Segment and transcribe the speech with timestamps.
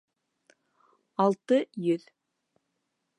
[1.25, 2.09] Алты йөҙ